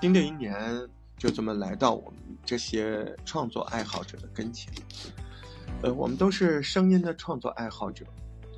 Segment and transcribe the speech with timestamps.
[0.00, 0.88] 新的一年
[1.18, 4.72] 就这么来到我们这些创作爱好者的跟前。
[5.82, 8.06] 呃，我们都是声音的创作爱好者，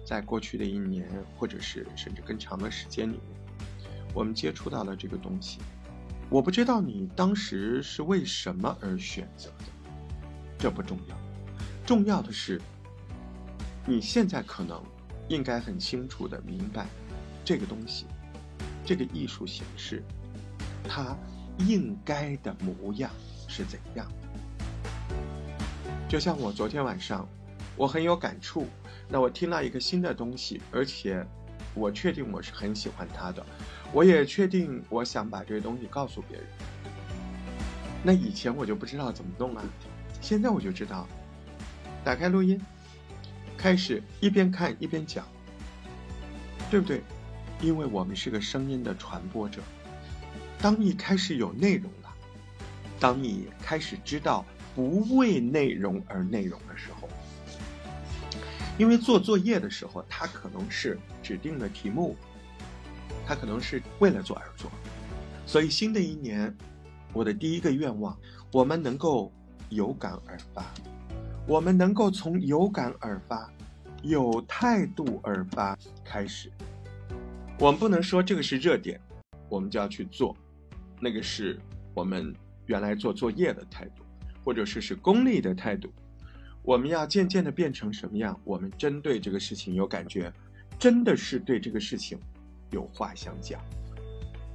[0.07, 3.23] 在过去的一年，或者是甚至更长的时间里面，
[4.15, 5.59] 我们接触到了这个东西。
[6.31, 9.65] 我不知道你当时是为什么而选择的，
[10.57, 11.17] 这不重要，
[11.85, 12.61] 重要的是，
[13.85, 14.81] 你现在可能
[15.29, 16.87] 应该很清楚的明白，
[17.45, 18.07] 这个东西，
[18.87, 20.03] 这个艺术形式，
[20.89, 21.17] 它
[21.67, 23.11] 应该的模样
[23.49, 24.07] 是怎样。
[26.09, 27.27] 就像我昨天晚上，
[27.77, 28.67] 我很有感触，
[29.09, 31.27] 那我听到一个新的东西，而且
[31.75, 33.45] 我确定我是很喜欢它的。
[33.93, 36.47] 我也确定，我想把这个东西告诉别人。
[38.03, 39.63] 那以前我就不知道怎么弄啊，
[40.21, 41.07] 现在我就知道，
[42.05, 42.61] 打开录音，
[43.57, 45.27] 开始一边看一边讲，
[46.71, 47.03] 对不对？
[47.61, 49.63] 因为我们是个声音的传播者。
[50.63, 52.09] 当你开始有内容了，
[53.01, 54.47] 当你开始知道
[54.77, 57.09] 不为内容而内容的时候，
[58.79, 62.17] 因为做作业的时候，它可能是指定的题目。
[63.25, 64.71] 它可能是为了做而做，
[65.47, 66.53] 所以新的一年，
[67.13, 68.19] 我的第一个愿望，
[68.53, 69.33] 我们能够
[69.69, 70.65] 有感而发，
[71.47, 73.49] 我们能够从有感而发、
[74.03, 76.51] 有态度而发开始。
[77.61, 79.01] 我们不能说这个是热点，
[79.49, 80.37] 我们就要去做，
[81.03, 81.59] 那个是
[81.95, 82.33] 我们
[82.67, 84.05] 原来做作业的态度，
[84.45, 85.93] 或者说是功利的态度。
[86.63, 88.41] 我们要渐渐的变成什么样？
[88.45, 90.33] 我们针对这个事情有感觉，
[90.79, 92.17] 真的是对这个事情。
[92.71, 93.61] 有话想讲，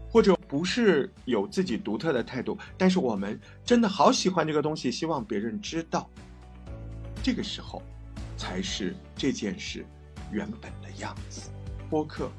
[0.09, 6.09] 或者不是有自己独特的态度，但是我们真的好喜欢这个东西，希望别人知道。
[7.21, 7.83] 这个时候，
[8.37, 9.85] 才是这件事
[10.31, 11.51] 原本的样子。
[11.91, 12.31] 播客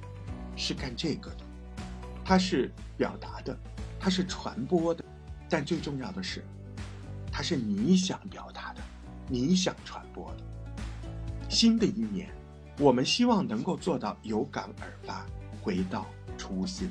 [0.56, 1.44] 是干这个的，
[2.24, 3.56] 它是表达的，
[4.00, 5.04] 它是传播的，
[5.48, 6.44] 但最重要的是，
[7.30, 8.80] 它是你想表达的，
[9.28, 10.44] 你想传播的。
[11.48, 12.28] 新的一年，
[12.78, 15.26] 我们希望能够做到有感而发。
[15.60, 16.06] 回到
[16.38, 16.88] 初心，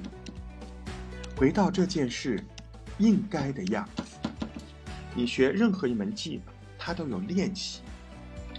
[1.35, 2.43] 回到这件事
[2.99, 4.03] 应该的样子。
[5.15, 7.81] 你学任何一门技能，它都有练习，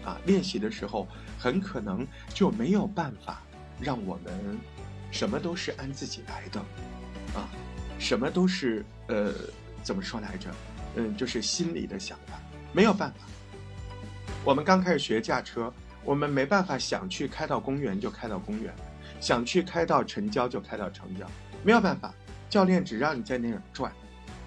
[0.04, 1.06] 啊，练习的时候
[1.38, 3.42] 很可能就没有办法
[3.80, 4.58] 让我们
[5.12, 6.58] 什么都是按自己来的，
[7.38, 7.48] 啊，
[7.98, 9.32] 什么都是呃，
[9.82, 10.50] 怎么说来着？
[10.96, 12.40] 嗯，就是心里的想法，
[12.72, 13.26] 没有办法。
[14.44, 15.72] 我们刚开始学驾车，
[16.04, 18.72] 我们没办法想去开到公园就开到公园。
[19.20, 21.26] 想去开到城郊就开到城郊，
[21.64, 22.14] 没有办法，
[22.48, 23.92] 教练只让你在那儿转，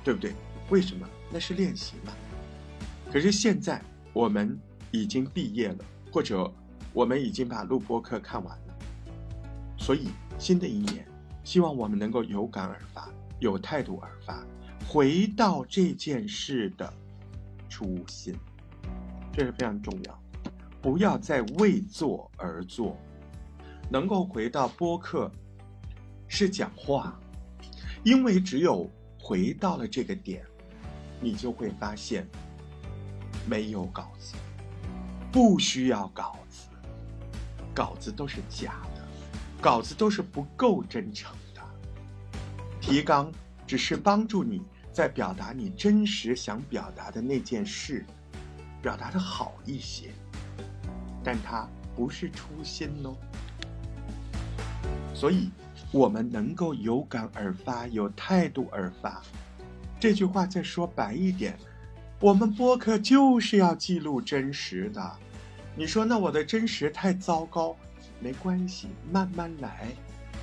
[0.02, 0.34] 对不对？
[0.70, 1.06] 为什么？
[1.30, 2.14] 那是练习嘛。
[3.12, 3.82] 可是现在
[4.14, 4.58] 我们
[4.92, 5.78] 已经毕业了，
[6.10, 6.50] 或者
[6.94, 8.74] 我们已经把录播课看完了，
[9.78, 10.08] 所以
[10.38, 11.06] 新的一年，
[11.44, 13.10] 希望我们能够有感而发，
[13.42, 14.46] 有态度而发，
[14.88, 16.94] 回到这件事的
[17.68, 18.36] 初心，
[19.34, 20.24] 这是非常重要，
[20.80, 22.96] 不要再为做而做。
[23.90, 25.30] 能够回到播客，
[26.28, 27.20] 是讲话，
[28.04, 28.88] 因为只有
[29.20, 30.46] 回到了这个点，
[31.20, 32.28] 你就会发现，
[33.50, 34.36] 没有稿子，
[35.32, 36.70] 不需要稿子，
[37.74, 39.02] 稿子都是假的，
[39.60, 41.36] 稿子都是不够真诚，
[42.82, 43.32] 提纲
[43.68, 44.62] 只是帮助你
[44.92, 48.04] 在表达你真实想表达的那件事，
[48.82, 50.10] 表达的好一些，
[51.24, 53.16] 但它不是初心哦。
[55.14, 55.52] 所以，
[55.92, 59.22] 我们能够有感而发，有态度而发。
[60.00, 61.56] 这句话再说白一点，
[62.20, 65.18] 我们播客就是要记录真实的。
[65.76, 67.78] 你说那我的真实太糟糕，
[68.20, 69.90] 没关系，慢慢来，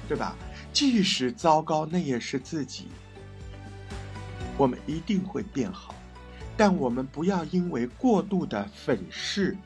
[0.06, 0.36] 对吧？
[0.72, 2.88] 即使糟糕，那也是自己。
[4.56, 5.94] 我们一定会变好，
[6.56, 9.56] 但我们不要因为过度的粉饰，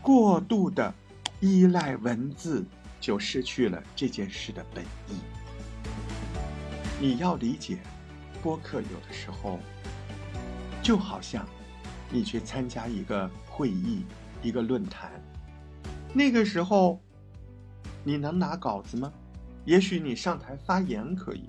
[0.00, 0.94] 过度的
[1.40, 2.64] 依赖文字。
[3.02, 5.16] 就失去了这件事的本意。
[7.00, 7.78] 你要理解，
[8.40, 9.58] 播客有的时候
[10.80, 11.44] 就好像
[12.08, 14.04] 你去参加一个会议、
[14.40, 15.10] 一个论坛，
[16.14, 17.02] 那个时候
[18.04, 19.12] 你能拿稿子吗？
[19.64, 21.48] 也许你上台发言可以，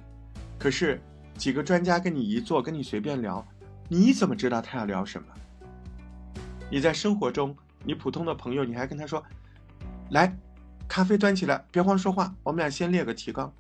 [0.60, 1.02] 可是
[1.36, 3.46] 几个专家跟你一坐，跟你随便聊，
[3.90, 5.28] 你怎么知道他要聊什么？
[6.72, 9.24] 你在生活中，你普通的朋友，你还跟他说，
[10.12, 10.36] 来。
[10.86, 12.36] 咖啡端起来，别慌说话。
[12.44, 13.52] 我们俩先列个提纲。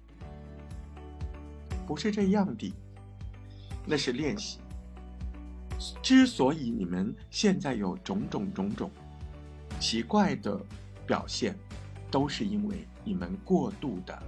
[1.87, 2.71] 不是这样的，
[3.87, 4.59] 那是练习。
[6.03, 8.91] 之所以你们现在有种种种种
[9.79, 10.61] 奇怪的
[11.07, 11.57] 表现，
[12.11, 14.21] 都是因为你们过度的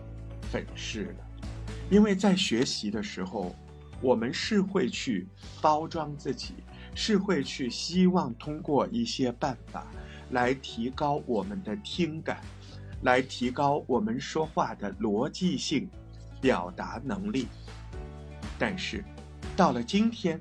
[0.55, 1.43] 粉饰了。
[1.89, 3.53] 因为在学习的时候，
[3.99, 5.27] 我们是会去
[5.61, 6.53] 包装自己，
[6.95, 9.85] 是会去希望通过一些办法
[10.31, 12.39] 来提高我们的听感，
[13.01, 15.89] 来提高我们说话的逻辑性、
[16.39, 17.49] 表达能力。
[18.57, 19.03] 但是，
[19.57, 20.39] 到了今天，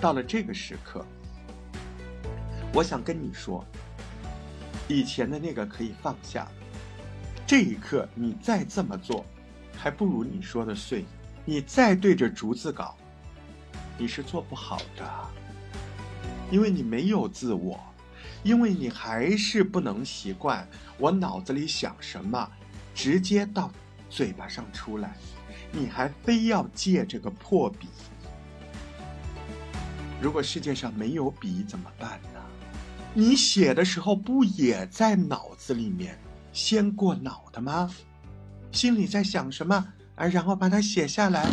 [0.00, 1.04] 到了这个时刻，
[2.72, 3.64] 我想跟你说，
[4.86, 6.46] 以前的那个可以放下。
[7.46, 9.24] 这一刻，你再这么做，
[9.76, 11.04] 还不如你说的碎。
[11.44, 12.96] 你再对着竹子稿，
[13.96, 15.08] 你是做不好的，
[16.50, 17.78] 因为你没有自我，
[18.42, 20.66] 因为你还是不能习惯
[20.98, 22.50] 我脑子里想什么，
[22.92, 23.70] 直接到
[24.10, 25.14] 嘴巴上出来，
[25.70, 27.86] 你还非要借这个破笔。
[30.20, 32.40] 如果世界上没有笔怎么办呢？
[33.14, 36.18] 你写的时候不也在脑子里面
[36.56, 37.90] 先过脑的吗？
[38.72, 39.92] 心里在想什么？
[40.14, 41.46] 而然后把它写下来。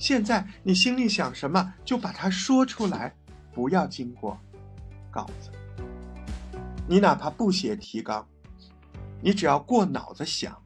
[0.00, 3.14] 现在你心里想什么，就把它说出来，
[3.54, 4.36] 不要经过
[5.12, 5.52] 稿子。
[6.88, 8.26] 你哪怕不写提纲，
[9.22, 10.60] 你只要过脑子想。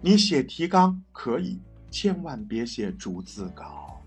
[0.00, 1.60] 你写提纲可以，
[1.90, 4.00] 千万别写逐字稿。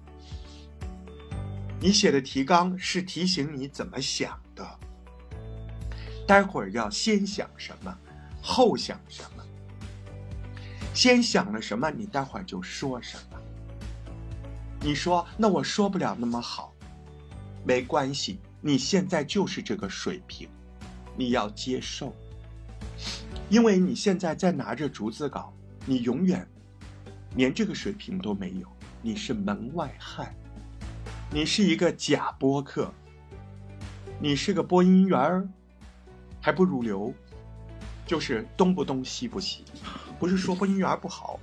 [1.82, 4.66] 你写的提纲是提醒你怎么想的。
[6.26, 7.98] 待会儿要先想什么，
[8.48, 9.44] 后想什么。
[10.94, 13.38] 先想了什么，你待会儿就说什么。
[14.80, 16.74] 你说那我说不了那么好，
[17.66, 20.48] 没关系，你现在就是这个水平，
[21.18, 22.16] 你要接受。
[23.50, 25.54] 因为你现在在拿着逐字稿，
[25.86, 26.48] 你永远
[27.36, 28.68] 连这个水平都没有，
[29.02, 30.34] 你是门外汉，
[31.30, 32.92] 你是一个假播客，
[34.20, 35.48] 你是个播音员儿，
[36.42, 37.14] 还不入流，
[38.08, 39.64] 就是东不东西不西。
[40.18, 41.40] 不是说播音员不好，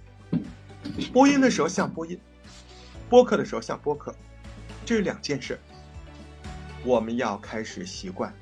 [1.14, 2.20] 播音的时候像播音，
[3.08, 4.14] 播客的时候像播客，
[4.84, 5.58] 这是两件事。
[6.84, 8.34] 我们要开始习惯，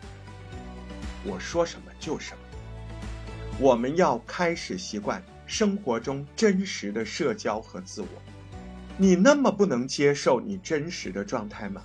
[1.25, 2.39] 我说什么就什么。
[3.61, 8.09] 我们要开始习惯生活中真实的社交和自我。
[8.97, 11.83] 你那么不能接受你真实的状态吗？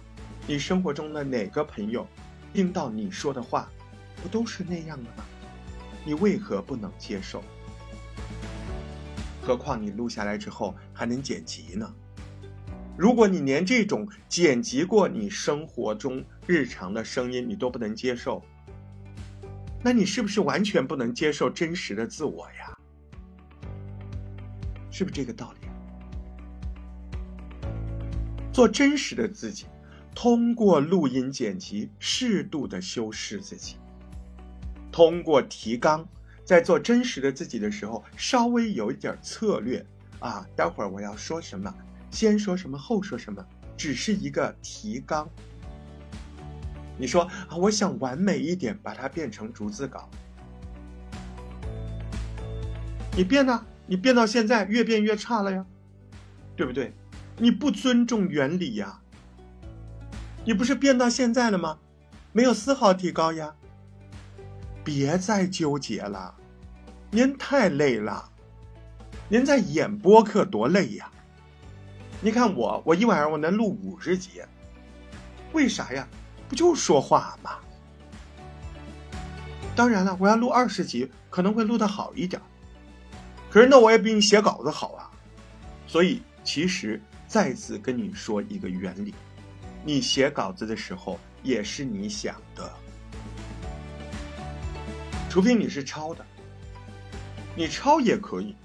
[0.47, 2.07] 你生活中的哪个朋友，
[2.53, 3.69] 听到你说的话，
[4.21, 5.23] 不都是那样的吗？
[6.05, 7.43] 你为何不能接受？
[9.41, 11.93] 何况你录下来之后还能剪辑呢？
[12.95, 18.43] 如果你连这种剪辑过你生活中日常的声音你都不能接受，
[19.83, 22.77] 那你是不是完全不能接受真实的自我呀？
[24.91, 25.67] 是不是这个道理？
[28.53, 29.65] 做真实的自己，
[30.13, 33.77] 通过录音剪辑适度的修饰自己。
[34.93, 36.07] 通过提纲，
[36.45, 39.83] 在做真实的自己的时候，稍微有一点策略
[40.19, 40.45] 啊。
[40.55, 41.73] 待会儿我要说什么，
[42.11, 43.43] 先说什么，后说什么，
[43.75, 45.27] 只是一个提纲。
[46.95, 50.07] 你说啊，我想完美一点，把它变成逐字稿。
[53.17, 53.65] 你变呢？
[53.87, 55.65] 你变到现在越变越差了呀，
[56.55, 56.93] 对不对？
[57.37, 59.01] 你不尊重原理呀。
[60.45, 61.79] 你不是变到现在了吗？
[62.31, 63.55] 没有丝毫提高呀。
[64.83, 66.33] 别再纠结了，
[67.09, 68.29] 您太累了。
[69.29, 71.09] 您在演播客多累呀！
[72.21, 74.41] 你看我，我一晚上我能录五十集，
[75.53, 76.07] 为啥呀？
[76.49, 77.51] 不就说话吗？
[79.75, 82.39] 当然了，我要录二十集，可能会录的好一点。
[83.49, 85.09] 可是那我也比你写稿子好啊。
[85.87, 89.13] 所以，其实再次跟你说一个原理：
[89.83, 92.71] 你写稿子的时候，也是你想的。
[95.33, 96.23] 除非你是抄的，
[97.55, 98.55] 你抄也可以。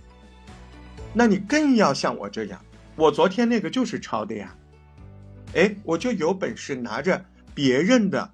[1.14, 2.62] 那你更要像我这样，
[2.94, 4.54] 我昨天那个就是抄的呀。
[5.54, 8.30] 哎，我就有本事拿着别人的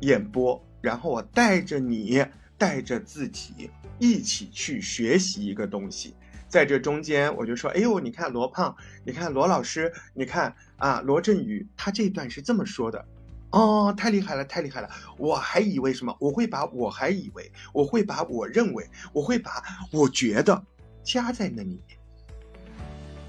[0.00, 2.26] 演播，然后我带着你，
[2.58, 3.70] 带着自己
[4.00, 6.16] 一起去学习一个东西。
[6.48, 13.06] 在这中间，我就说：“哎呦，你看罗胖，你看罗老师，你看啊，罗振宇，他这段是这么说的。”
[13.54, 14.90] 哦，太厉害了，太厉害了！
[15.16, 16.16] 我还以为什么？
[16.18, 20.60] 我会把我还以为，我会把我认为，我会把我觉得
[21.04, 21.96] 加在那里面。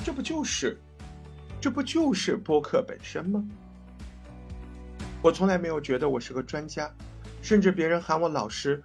[0.04, 0.80] 这不就是，
[1.62, 3.48] 这不就是播客本身吗？
[5.22, 6.92] 我从来没有觉得我是个专家，
[7.44, 8.84] 甚至别人喊我老师，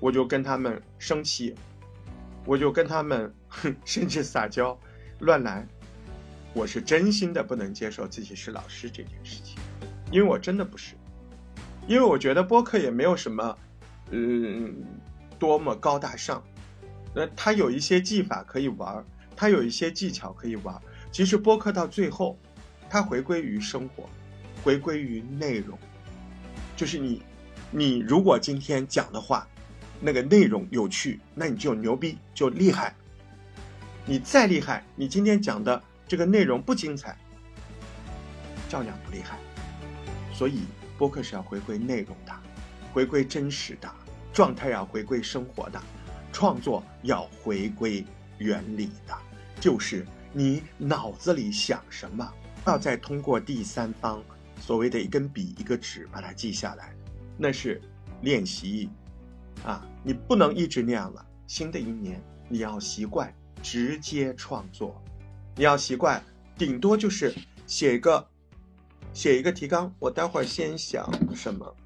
[0.00, 1.54] 我就跟他们生气，
[2.44, 4.76] 我就跟他们哼，甚至撒娇，
[5.20, 5.64] 乱来。
[6.54, 9.61] 我是真心的不能接受自己是老师这件事情。
[10.12, 10.94] 因为我真的不是，
[11.88, 13.58] 因为我觉得播客也没有什么，
[14.10, 14.84] 嗯，
[15.38, 16.40] 多么高大上。
[17.14, 19.04] 那它有一些技法可以玩，
[19.34, 20.78] 它有一些技巧可以玩，
[21.10, 22.38] 其实播客到最后，
[22.90, 24.08] 它回归于生活，
[24.62, 25.78] 回归于内容，
[26.76, 27.22] 就是你，
[27.70, 29.48] 你如果今天讲的话，
[29.98, 32.94] 那个内容有趣，那你就牛逼，就厉害。
[34.04, 37.16] 你再厉害，你今天讲的这个内容不精彩，
[38.68, 39.38] 照样不厉害。
[40.42, 40.62] 所以
[40.98, 42.32] 播客是要回归内容的，
[42.92, 43.88] 回归真实的
[44.32, 45.80] 状态，要回归生活的
[46.32, 48.04] 创作，要回归
[48.38, 49.16] 原理的，
[49.60, 52.28] 就是你脑子里想什么，
[52.66, 54.20] 要再通过第三方
[54.60, 56.92] 所谓的一根笔一个纸把它记下来，
[57.38, 57.80] 那是
[58.22, 58.90] 练习
[59.64, 61.24] 啊，你不能一直那样了。
[61.46, 63.32] 新的一年你要习惯。
[63.62, 65.00] 直接创作，
[65.54, 66.20] 你要习惯，
[66.58, 67.32] 顶多就是
[67.64, 68.26] 写一个，
[69.12, 69.94] 写一个提纲。
[69.98, 71.76] 我待会儿先想什么，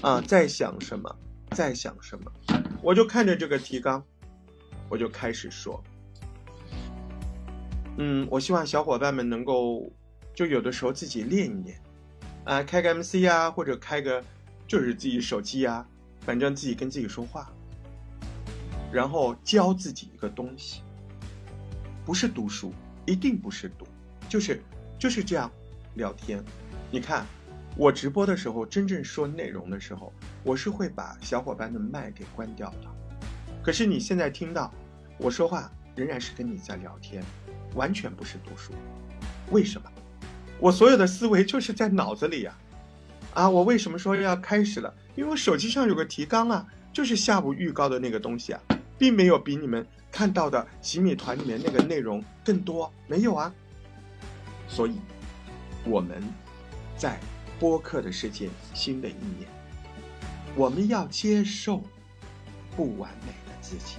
[0.00, 1.16] 啊，再想什么，
[1.50, 2.32] 再想什么，
[2.82, 4.02] 我就看着这个提纲，
[4.88, 5.82] 我就开始说。
[7.98, 9.90] 嗯，我希望小伙伴们能够，
[10.34, 11.80] 就有的时候自己练一练，
[12.44, 14.24] 啊，开个 MC 呀，或者开个
[14.66, 15.86] 就是自己手机啊，
[16.20, 17.52] 反正自己跟自己说话，
[18.90, 20.82] 然后教自己一个东西。
[22.04, 22.72] 不是读书，
[23.06, 23.86] 一定不是读，
[24.28, 24.60] 就是
[24.98, 25.48] 就是这样
[25.94, 26.42] 聊天。
[26.94, 27.24] 你看，
[27.74, 30.12] 我直播的时候，真正说内容的时候，
[30.44, 32.90] 我是会把小伙伴的麦给关掉的。
[33.62, 34.70] 可是你现在听到
[35.16, 37.24] 我说话，仍然是跟你在聊天，
[37.74, 38.74] 完全不是读书。
[39.50, 39.90] 为什么？
[40.60, 42.54] 我所有的思维就是在脑子里呀。
[43.32, 44.92] 啊，我为什么说要开始了？
[45.14, 48.60] 因为我手机上有个提纲啊，就是下午预告的那个东西啊，
[48.98, 49.86] 并没有比你们。
[50.10, 53.50] 看到的洗米团里面那个内容更多没有啊？
[54.68, 54.92] 所以，
[55.86, 56.22] 我们
[57.02, 57.18] 在
[57.58, 59.48] 播客的世界新的一年，
[60.54, 61.82] 我们要接受
[62.76, 63.96] 不完美的自己。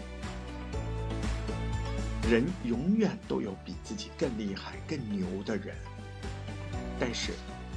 [2.32, 5.76] 人永远都有比自己更厉害、更牛的人，
[6.98, 7.34] 但是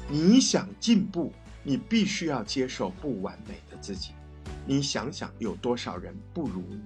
[0.09, 1.33] 你想进步，
[1.64, 4.12] 你必须要接受不完美的自己。
[4.64, 6.80] 你想想，有多少人不如你？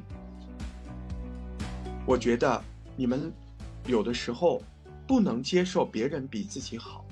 [2.06, 2.64] 我觉得
[2.96, 3.30] 你们
[3.84, 4.62] 有的时候
[5.06, 7.04] 不能接受别人比自己好，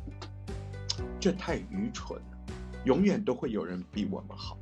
[1.21, 2.39] 这太愚蠢了。
[2.85, 4.57] 永远都会有人比我们好，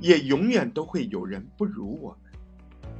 [0.00, 2.32] 也永远都会有人不如我们。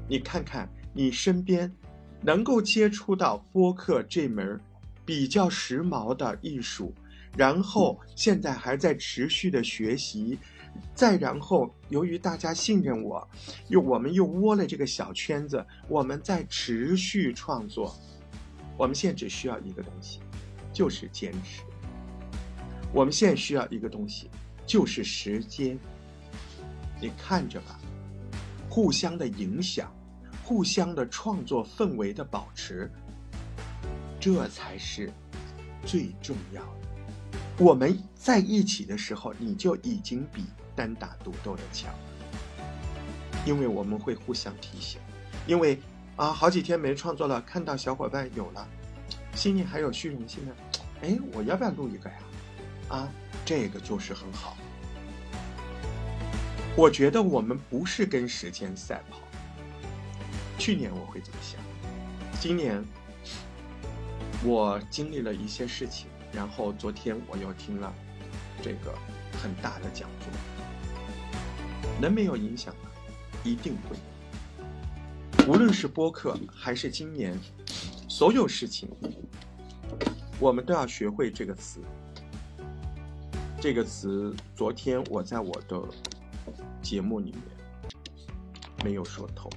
[0.06, 1.72] 你看看你身边
[2.20, 4.60] 能够接触到播客这门
[5.04, 6.92] 比较时髦的艺术，
[7.36, 10.38] 然后现在还在持续的学习。
[10.94, 13.26] 再然后，由于大家信任我，
[13.68, 17.96] 又我们又窝了这个小圈子，我们在持续创作。
[18.76, 20.20] 我们现在只需要一个东西，
[20.72, 21.62] 就是坚持。
[22.92, 24.30] 我们现在需要一个东西，
[24.66, 25.78] 就是时间。
[27.00, 27.78] 你看着吧，
[28.68, 29.94] 互相的影响，
[30.42, 32.90] 互相的创作氛围的保持，
[34.18, 35.12] 这才是
[35.84, 36.68] 最重要的。
[37.58, 41.94] 我们在一起的时候，你就已经比单打独斗的强，
[43.46, 45.00] 因为我们会互相提醒。
[45.46, 45.78] 因为
[46.16, 48.66] 啊，好几天没创作了，看到小伙伴有了，
[49.34, 50.52] 心里还有虚荣心呢。
[51.02, 52.16] 哎，我要不要录一个呀？
[52.88, 53.08] 啊，
[53.44, 54.56] 这个就是很好。
[56.76, 59.18] 我觉得我们不是跟时间赛跑。
[60.58, 61.60] 去年我会这么想，
[62.40, 62.84] 今年
[64.44, 66.08] 我经历了一些事情。
[66.30, 67.90] 然后昨天我又听了
[68.62, 68.94] 这个
[69.42, 70.30] 很大的讲座，
[71.98, 72.90] 能没有影响吗？
[73.42, 73.96] 一定会。
[75.46, 77.34] 无论是播客还是今年
[78.08, 78.90] 所有事情，
[80.38, 81.80] 我们都要学会这个词。
[83.60, 85.82] 这个词昨天我在我的
[86.80, 87.42] 节目里面
[88.84, 89.50] 没有说透，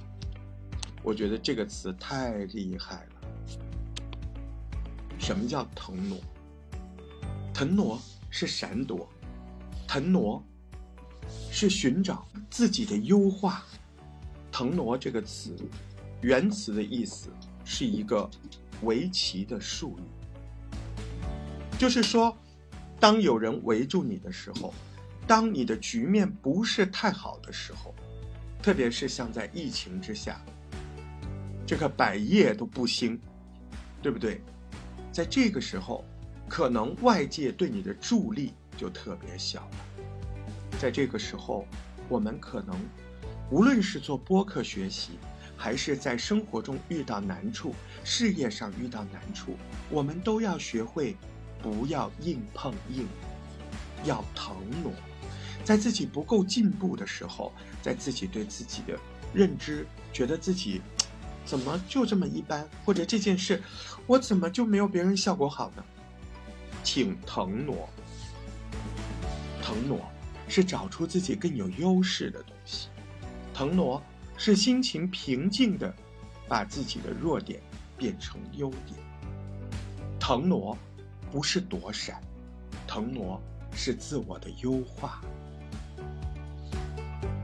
[1.04, 3.58] 我觉得这个词太厉害了。
[5.20, 6.18] 什么叫腾挪？
[7.54, 7.96] 腾挪
[8.28, 9.08] 是闪躲，
[9.86, 10.42] 腾挪
[11.52, 13.62] 是寻找自己的优化。
[14.50, 15.56] 腾挪这个词，
[16.22, 17.30] 原词的意思
[17.64, 18.28] 是一个
[18.82, 20.02] 围棋的术语，
[21.78, 22.36] 就是说，
[23.02, 24.72] 当有人围住你的时候，
[25.26, 27.92] 当你的局面不是太好的时候，
[28.62, 30.40] 特别是像在疫情之下，
[31.66, 33.20] 这个百业都不兴，
[34.00, 34.40] 对不对？
[35.10, 36.04] 在这个时候。
[36.48, 39.76] 可能外界对你的助力就特别小了，
[40.78, 41.66] 在这个时候，
[42.10, 42.78] 我们可能
[43.50, 45.12] 无论是做播客学习，
[45.56, 49.56] 还是在生活中遇到难处、事业上遇到难处，
[49.88, 51.16] 我们都要学会
[51.62, 53.06] 不要硬碰硬，
[54.04, 54.92] 要腾挪，
[55.62, 58.98] 在自己不够进步的时候，在自己对自己的
[59.32, 60.82] 认知觉得自己
[61.46, 62.68] 怎么就这么一般？
[62.84, 63.62] 或者这件事，
[64.06, 65.84] 我怎么就没有别人效果好呢？
[66.82, 67.88] 请腾挪。
[69.62, 70.00] 腾挪
[70.48, 72.88] 是找出自己更有优势的东西，
[73.54, 74.02] 腾挪
[74.36, 75.94] 是心情平静的，
[76.48, 77.60] 把自己的弱点
[77.96, 78.98] 变成优点。
[80.18, 80.76] 腾挪
[81.32, 82.20] 不是躲闪，
[82.86, 83.40] 腾挪
[83.72, 85.22] 是自我的优化。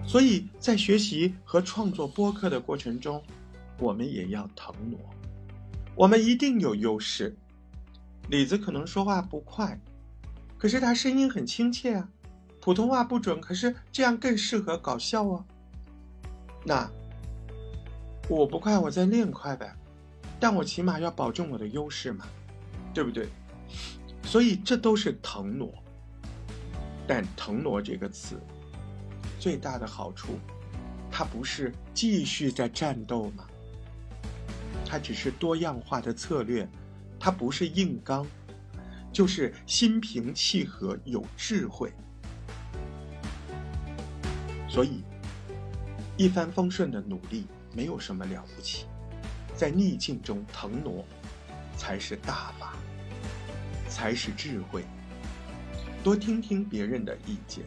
[0.07, 3.23] 所以在学习和创作播客的过程中，
[3.79, 5.01] 我们也要腾挪。
[5.95, 7.35] 我们一定有优势。
[8.29, 9.81] 李子可能说话不快，
[10.59, 12.09] 可是他声音很亲切啊。
[12.61, 15.45] 普通话不准，可是这样更适合搞笑啊。
[16.65, 16.91] 那
[18.29, 19.75] 我不快，我再练快呗。
[20.39, 22.27] 但我起码要保证我的优势嘛，
[22.93, 23.29] 对不对？
[24.23, 25.73] 所以这都是腾挪。
[27.07, 28.39] 但腾挪这个词。
[29.41, 30.39] 最大的好处，
[31.11, 33.47] 它不是继续在战斗吗？
[34.85, 36.69] 它只是多样化的策略，
[37.21, 38.27] 它不是硬刚，
[39.13, 41.93] 就是心平气和、有智慧。
[44.69, 45.05] 所以，
[46.17, 48.87] 一帆风顺的努力没有什么了不起，
[49.55, 51.05] 在逆境中腾挪，
[51.77, 52.77] 才是大法，
[53.99, 54.85] 才是智慧。
[56.05, 57.65] 多听听别人的意见。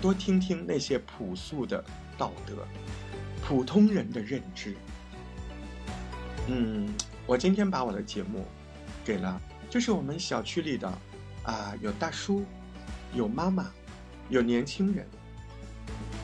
[0.00, 1.84] 多听听那些朴素的
[2.18, 2.66] 道德，
[3.44, 4.74] 普通人的认知。
[6.48, 6.92] 嗯，
[7.26, 8.44] 我今天把我的节目
[9.04, 9.40] 给了，
[9.70, 10.92] 就是我们小区里的
[11.44, 12.44] 啊，有大叔，
[13.14, 13.70] 有妈妈，
[14.30, 15.06] 有年轻人，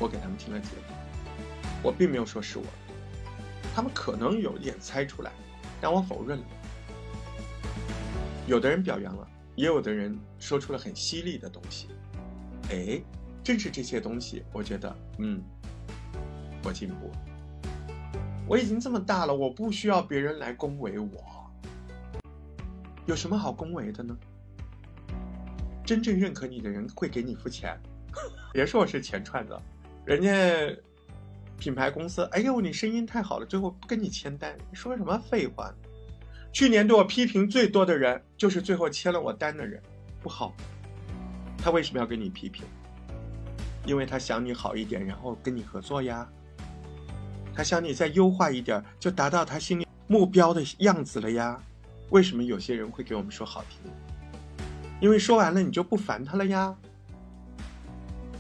[0.01, 0.95] 我给他们听了节目。
[1.81, 2.65] 我并没有说是我，
[3.73, 5.31] 他们可能有点猜出来，
[5.81, 6.45] 但我否认了。
[8.49, 11.87] 有的人表扬了，也有的人说出了很犀利的东西。
[12.73, 13.01] 哎。
[13.45, 15.43] 正是这些东西，我觉得，嗯，
[16.63, 17.11] 我进步。
[18.47, 21.51] 我已经这么大了，我不需要别人来恭维我。
[23.07, 24.15] 有什么好恭维的呢？
[25.83, 27.75] 真正认可你的人会给你付钱。
[28.53, 29.59] 别说我是钱串子，
[30.05, 30.31] 人家
[31.57, 35.73] 品牌公司，哎呦，你声音太好了，最后不跟你签单，说什么废话？
[36.59, 39.81] 去年对我批评最多的人，就是最后签了我单的人，
[40.21, 40.53] 不好。
[41.57, 42.65] 他为什么要跟你批评？
[43.87, 46.29] 因为他想你好一点，然后跟你合作呀。
[47.55, 51.63] 他想你再优化一点，就达到他心里目标的样子了呀。
[52.11, 53.93] 为什么有些人会给我们说好听？
[55.01, 56.75] 因为说完了你就不烦他了呀。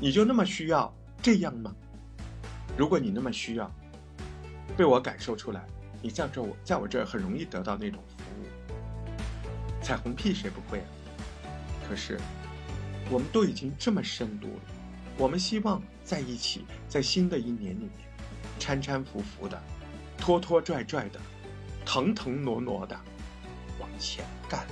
[0.01, 1.73] 你就那么需要这样吗？
[2.77, 3.73] 如果你那么需要，
[4.77, 5.65] 被我感受出来，
[6.01, 9.83] 你在这我在我这儿很容易得到那种服务。
[9.83, 10.87] 彩虹屁谁不会啊？
[11.89, 12.21] 可是
[13.11, 14.75] 我们都已经这么深度了。
[15.17, 17.91] 我们希望在一起，在新的一年里面，
[18.61, 19.61] 搀搀扶扶的，
[20.17, 21.19] 拖拖拽拽的，
[21.85, 22.95] 腾腾挪挪的
[23.81, 24.67] 往前干。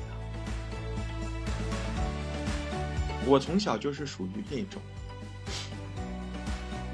[3.26, 4.80] 我从小就是属于那种，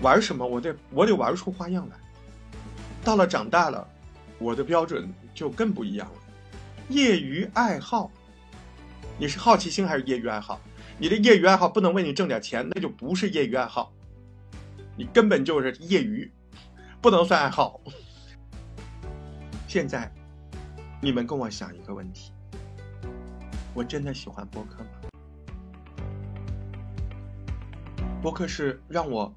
[0.01, 1.97] 玩什么我得我得玩出花样来。
[3.05, 3.87] 到了长大了，
[4.43, 6.15] 我的标准就更不一样了。
[6.89, 8.11] 业余爱好，
[9.17, 10.61] 你是好奇心还是业余爱好？
[10.99, 13.93] 你的业余爱好不能为你挣点钱，那就不是业余爱好，
[14.97, 16.31] 你根本就是业余，
[17.01, 17.81] 不能算爱好。
[19.69, 20.13] 现在，
[21.01, 22.33] 你们跟我想一个问题：
[23.73, 24.91] 我真的喜欢播客吗？
[28.21, 29.33] 播客是让我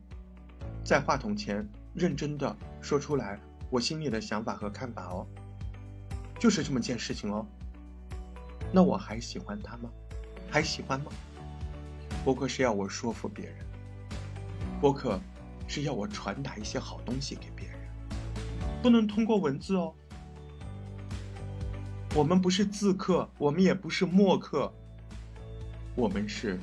[0.84, 5.25] 在话筒前认真的说出来我心里的想法和看法哦，
[6.39, 7.45] 就是这么件事情哦。
[8.71, 9.89] 那我还喜欢他吗？
[10.49, 11.12] 还喜欢吗？
[12.23, 13.56] 播客是要我说服别人，
[14.82, 15.19] 播客
[15.67, 17.78] 是要我传达一些好东西给别人，
[18.82, 19.93] 不能通过文字哦。
[22.15, 24.73] 我们不是字客，我们也不是墨客，
[25.95, 26.58] 我们是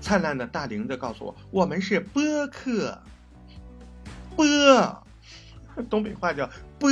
[0.00, 3.00] 灿烂的大林子告诉我，我们是播客，
[4.34, 4.44] 播，
[5.88, 6.90] 东北话叫播，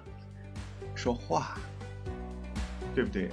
[0.94, 1.58] 说话，
[2.94, 3.30] 对不对？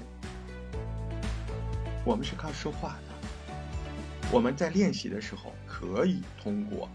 [2.05, 6.88] 我们是靠说话的，我们在练习的时候可以通过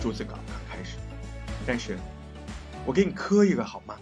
[0.00, 0.34] 逐字稿
[0.70, 0.96] 开始，
[1.66, 1.96] 但是，
[2.84, 3.96] 我给你磕一个好吗？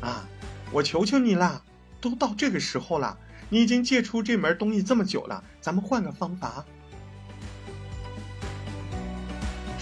[0.00, 0.28] 啊，
[0.72, 1.62] 我求求你啦，
[2.00, 3.16] 都到这个时候了，
[3.48, 6.64] 你已经借出这门东西这么久了，咱们换个方法，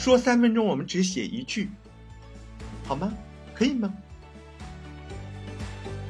[0.05, 1.71] 说三分钟我们只写一句，
[2.85, 3.11] 好吗？
[3.55, 3.90] 可以吗？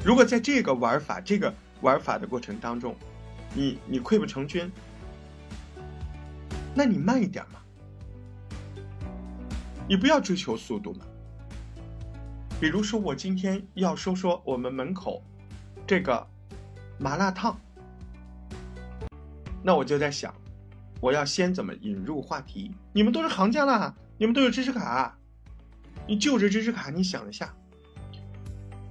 [0.03, 1.53] 如果在这个玩法这个。
[1.81, 2.95] 玩法的过程当中，
[3.53, 4.71] 你你溃不成军，
[6.73, 7.59] 那你慢一点嘛。
[9.87, 11.05] 你不要追求速度嘛。
[12.59, 15.23] 比如说，我今天要说说我们门口
[15.85, 16.25] 这个
[16.97, 17.59] 麻辣烫，
[19.61, 20.33] 那我就在想，
[21.05, 22.71] 我要先怎么引入话题？
[22.91, 25.15] 你们都是行家啦，你们都有知识卡，
[26.07, 27.53] 你就着知识卡，你想一下，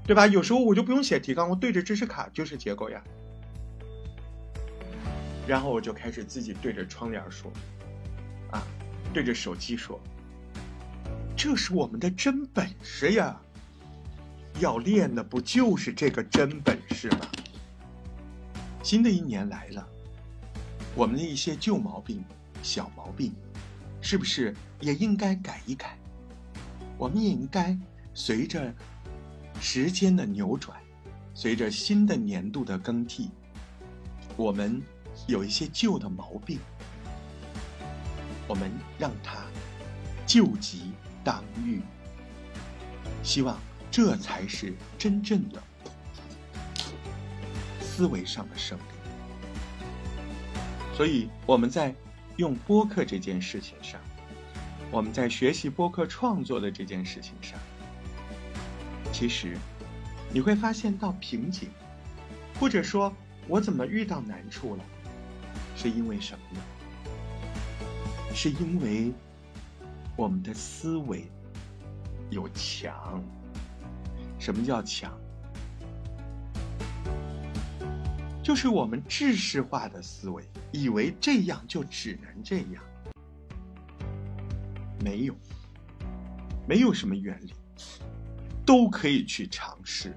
[0.07, 0.25] 对吧？
[0.29, 3.03] 有时候我就不用写提纲，我对着知识卡就是结构呀。
[5.49, 7.51] 然后我就开始自己对着窗帘说，
[8.53, 8.63] 啊，
[9.13, 10.01] 对着手机说，
[11.37, 13.41] 这是我们的真本事呀。
[14.61, 17.27] 要练的不就是这个真本事吗？
[18.85, 19.89] 新的一年来了，
[20.95, 22.25] 我们的一些旧毛病、
[22.63, 23.35] 小毛病，
[24.01, 25.99] 是不是也应该改一改？
[26.97, 27.77] 我们也应该
[28.15, 28.73] 随着
[29.61, 30.81] 时间的扭转，
[31.35, 33.31] 随着新的年度的更替，
[34.37, 34.81] 我们
[35.27, 36.59] 有一些旧的毛病，
[38.47, 39.45] 我们让它
[40.27, 41.81] 救急当愈，
[43.23, 43.59] 希望。
[43.91, 45.63] 这才是真正的
[47.81, 48.94] 思维上的胜利。
[50.95, 51.93] 所以我们在
[52.37, 54.01] 用播客这件事情上，
[54.93, 57.59] 我们在学习播客创作的这件事情上，
[59.13, 59.57] 其实
[60.33, 61.69] 你会发现到瓶颈，
[62.61, 63.13] 或者说
[63.49, 64.85] 我怎么遇到难处了，
[65.77, 66.63] 是因为什么呢？
[68.33, 69.13] 是因为
[70.15, 71.29] 我们的思维
[72.31, 73.21] 有墙。
[74.39, 75.13] 什么叫强？
[78.43, 80.45] 就是我们制式化的思维，
[80.75, 82.83] 以为这样就只能这样，
[85.05, 85.37] 没有，
[86.67, 87.55] 没有什么原理，
[88.67, 90.13] 都可以去尝试，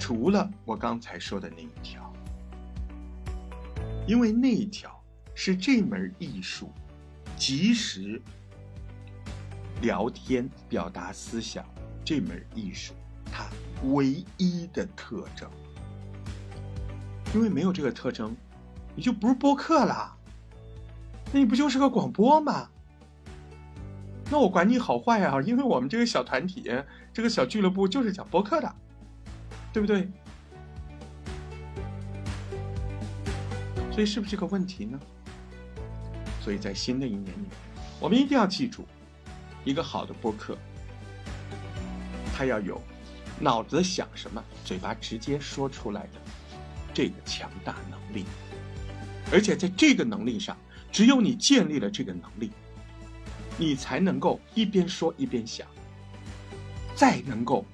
[0.00, 2.12] 除了我刚才说的那一条，
[4.04, 5.00] 因为那一条
[5.32, 6.72] 是这门艺术，
[7.36, 8.20] 及时
[9.80, 11.64] 聊天表达思想。
[12.04, 12.94] 这门艺术，
[13.26, 13.48] 它
[13.84, 15.48] 唯一的特征，
[17.34, 18.34] 因为没有这个特征，
[18.94, 20.16] 你就不是播客了，
[21.32, 22.68] 那你不就是个广播吗？
[24.30, 26.70] 那我管你好坏啊，因为我们这个小团体，
[27.12, 28.74] 这个小俱乐部就是讲播客的，
[29.72, 30.08] 对不对？
[33.92, 34.98] 所以是不是这个问题呢？
[36.40, 37.46] 所以在新的一年里，
[38.00, 38.84] 我们一定要记住，
[39.64, 40.56] 一个好的播客。
[42.34, 42.80] 他要有
[43.38, 46.20] 脑子想什么，嘴巴直接说出来的
[47.00, 48.26] 这个强大能力，
[49.32, 50.54] 而且在这个能力上，
[50.92, 52.50] 只有你建立了这个能力，
[53.56, 55.66] 你才能够一边说一边想，
[56.94, 57.64] 再能够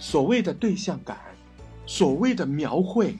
[0.00, 1.16] 所谓的对象感，
[1.86, 3.16] 所谓的描绘，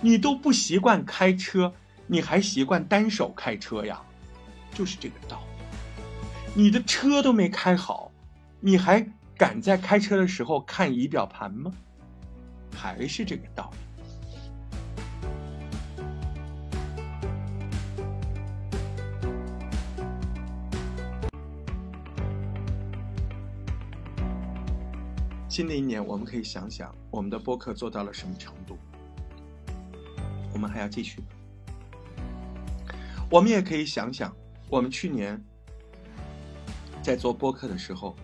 [0.00, 1.74] 你都不习惯开车，
[2.06, 4.00] 你还习惯单手开车呀？
[4.72, 5.42] 就是这个道
[6.54, 8.12] 理，你的车都没开好，
[8.60, 9.04] 你还。
[9.38, 11.70] 敢在开车的时候看仪表盘吗？
[12.74, 13.85] 还是这个道理。
[25.56, 28.76] 新的一年，我们可以想想我们的播客做到了什么程度。
[30.52, 31.22] 我们还要继续。
[33.30, 34.36] 我们也可以想想，
[34.68, 35.42] 我们去年
[37.02, 38.14] 在做播客的时候。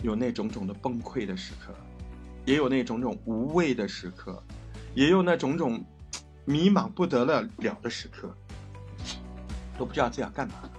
[0.00, 1.74] 有那种种的崩溃的时刻，
[2.44, 4.40] 也有那种种无畏的时刻，
[4.94, 5.84] 也有那种种
[6.44, 8.32] 迷茫不得了了的时刻，
[9.76, 10.70] 都不知道这要干嘛。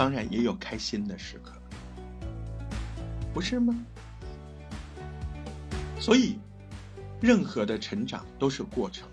[0.00, 1.52] 当然也有开心的时刻，
[3.34, 3.76] 不是吗？
[6.00, 6.38] 所以，
[7.20, 9.06] 任何的成长都是过程。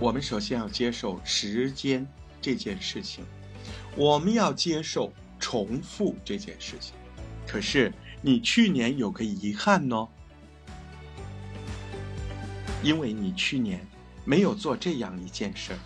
[0.00, 2.06] 我们首先要接受时间
[2.40, 3.22] 这件事情，
[3.96, 6.94] 我们要接受重复这件事情。
[7.46, 10.08] 可是你去年有个遗憾呢，
[12.82, 13.86] 因为你去年
[14.24, 15.78] 没有做这样一件事儿，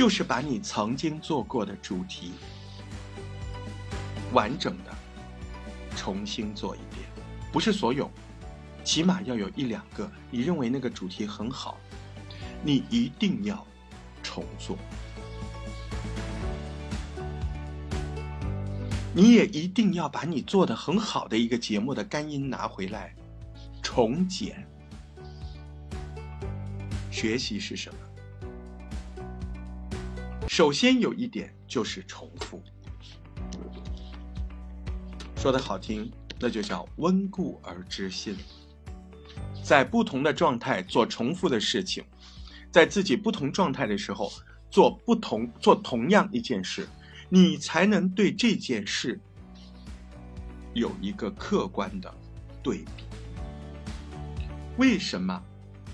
[0.00, 2.32] 就是把你曾经做过的主题
[4.32, 4.90] 完整的
[5.94, 7.02] 重新做一遍，
[7.52, 8.10] 不是所有，
[8.82, 11.76] 起码要有一两个你认为那个主题很好。
[12.64, 13.62] 你一定要
[14.22, 14.74] 重做，
[19.14, 23.14] 你也一定要把你做的很好的一个节目的干音拿回来
[23.82, 24.66] 重剪。
[27.10, 28.09] 学习是什么？
[30.50, 32.60] 首先有一点就是重复，
[35.36, 36.10] 说的好听，
[36.40, 38.36] 那就叫温故而知新。
[39.62, 42.02] 在不同的状态做重复的事情，
[42.68, 44.28] 在自己不同状态的时候
[44.72, 46.88] 做不同做同样一件事，
[47.28, 49.20] 你才能对这件事
[50.74, 52.12] 有一个客观的
[52.60, 53.04] 对比。
[54.78, 55.40] 为什么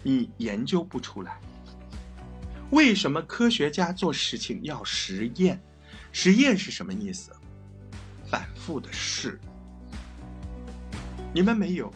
[0.03, 1.39] 你研究不出来？
[2.71, 5.61] 为什么科学家做事情要实验？
[6.13, 7.31] 实验是什么意思？
[8.29, 9.39] 反复的试。
[11.33, 11.93] 你们没有，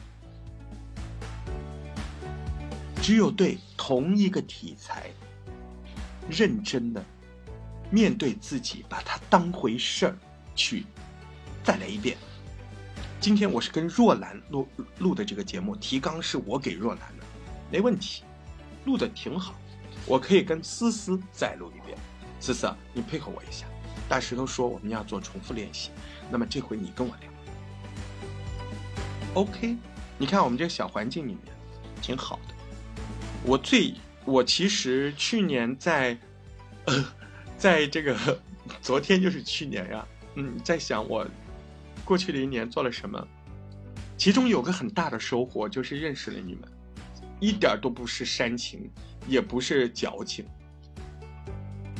[3.03, 5.11] 只有对同一个题材，
[6.29, 7.05] 认真的
[7.91, 10.19] 面对自己，把它当回事儿
[10.55, 10.85] 去
[11.65, 12.17] 再来一遍。
[13.19, 17.25] 今天我是跟若兰录录的这个节目，提纲是我给若兰的，
[17.73, 18.23] 没问题，
[18.85, 19.60] 录的挺好。
[20.11, 21.97] 我可以跟思思再录一遍，
[22.41, 23.65] 思思，你配合我一下。
[24.09, 25.93] 大石头说我们要做重复练习，
[26.29, 27.31] 那么这回你跟我聊。
[29.35, 29.77] OK，
[30.19, 31.55] 你看我们这个小环境里面
[32.03, 32.55] 挺好的。
[33.45, 33.95] 我最
[34.25, 36.19] 我其实去年在，
[36.87, 37.05] 呃，
[37.57, 38.17] 在这个
[38.83, 41.25] 昨天就是去年呀，嗯，在想我
[42.05, 43.25] 过去的一年做了什么，
[44.19, 46.69] 其中有个很大的收获就是认识了你们，
[47.39, 48.91] 一点都不是煽情。
[49.27, 50.45] 也不是矫情，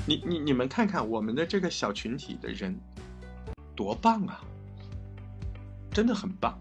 [0.07, 2.79] 你你你们看看我们的这个小群体的人，
[3.77, 4.41] 多棒啊！
[5.93, 6.59] 真的很棒，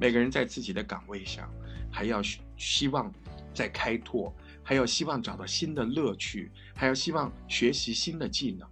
[0.00, 1.48] 每个人在自己的岗位上，
[1.90, 2.20] 还要
[2.56, 3.12] 希望
[3.52, 8.68] 在开拓，还要希望找到新的乐趣，还要希望学习新的技能。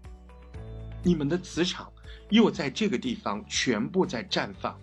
[1.05, 1.93] 你们的磁场
[2.31, 4.79] 又在这个地方全部在绽放，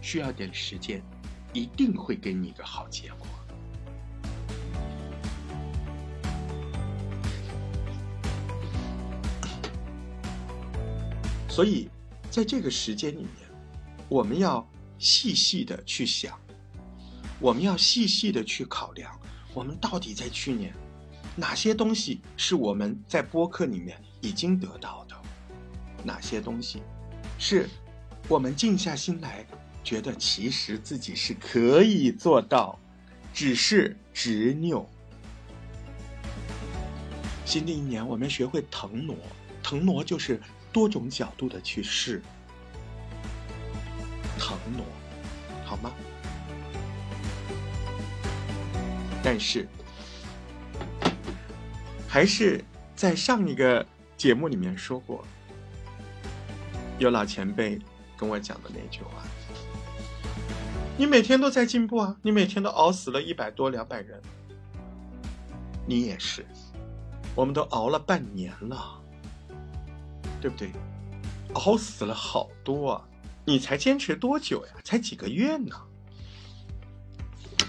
[0.00, 1.02] 需要点时间，
[1.52, 3.26] 一定会给你一个好结果。
[11.52, 11.86] 所以，
[12.30, 13.30] 在这个时间里面，
[14.08, 14.66] 我们要
[14.98, 16.40] 细细的去想，
[17.38, 19.20] 我们要细细的去考量，
[19.52, 20.72] 我们到底在去年
[21.36, 25.14] 哪些东西是我们在播客里面已经得到的，
[26.02, 26.80] 哪些东西
[27.38, 27.68] 是
[28.28, 29.46] 我们静下心来
[29.84, 32.78] 觉得其实自己是可以做到，
[33.34, 34.88] 只是执拗。
[37.44, 39.14] 新的一年，我们学会腾挪，
[39.62, 40.40] 腾挪就是。
[40.72, 42.22] 多种角度的去试，
[44.38, 44.84] 腾挪，
[45.64, 45.92] 好吗？
[49.22, 49.68] 但是，
[52.08, 52.64] 还是
[52.96, 55.24] 在上一个节目里面说过，
[56.98, 57.78] 有老前辈
[58.16, 59.22] 跟我讲的那句话
[60.98, 64.20] ：“你每天都在进步啊，你每天都熬死了一百多两百人，
[65.86, 66.44] 你也是，
[67.34, 69.00] 我们都熬了半年了。”
[70.42, 70.72] 对不对？
[71.54, 73.08] 熬死了好多啊！
[73.44, 74.72] 你才坚持多久呀？
[74.82, 75.76] 才几个月呢？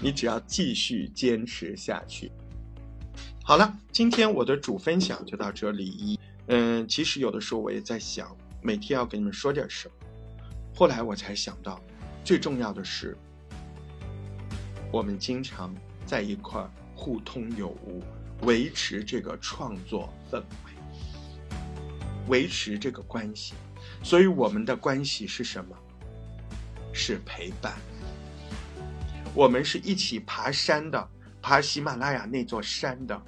[0.02, 2.32] 你只要继续坚持下去。
[3.44, 6.18] 好了，今天我的主分享就到这里。
[6.48, 9.94] 嗯，其实有的时候我也在想，每天要给你们说点什么。
[10.74, 11.80] 后来我才想到，
[12.24, 13.16] 最重要的是，
[14.90, 15.72] 我们经常
[16.04, 18.02] 在一块互通有无，
[18.42, 20.73] 维持这个创作氛围。
[22.28, 23.54] 维持这个关系，
[24.02, 25.76] 所以我们的关系是什么？
[26.92, 27.74] 是陪伴。
[29.34, 31.08] 我们是一起爬山的，
[31.42, 33.20] 爬喜马拉雅那座山的。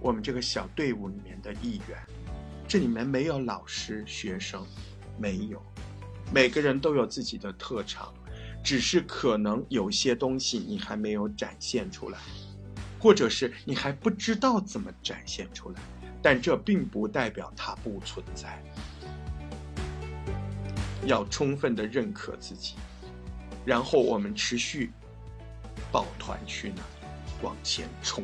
[0.00, 1.98] 我们这个小队伍里面的一员，
[2.66, 4.66] 这里面没有老师、学生，
[5.16, 5.62] 没有，
[6.32, 8.12] 每个人都有自己的特长，
[8.62, 12.18] 只是可能有些东西你还没有展现出来，
[12.98, 15.80] 或者是你还不知道怎么展现出来。
[16.22, 18.62] 但这并不代表它不存在。
[21.06, 22.74] 要充分的认可自己，
[23.64, 24.90] 然后我们持续
[25.90, 26.84] 抱团取暖，
[27.40, 28.22] 往前冲。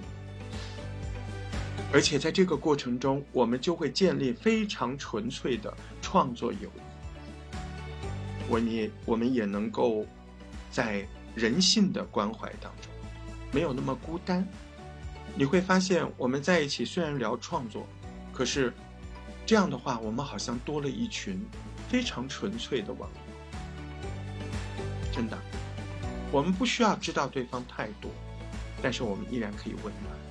[1.93, 7.57] 而且在这个过程中，我们就会建立非常纯粹的创作友谊。
[8.49, 10.05] 我们也我们也能够
[10.71, 12.91] 在人性的关怀当中，
[13.53, 14.47] 没有那么孤单。
[15.35, 17.87] 你会发现，我们在一起虽然聊创作，
[18.33, 18.73] 可是
[19.45, 21.45] 这样的话，我们好像多了一群
[21.89, 23.17] 非常纯粹的网友。
[25.13, 25.39] 真的，
[26.33, 28.11] 我们不需要知道对方太多，
[28.83, 30.24] 但是我们依然可以温暖。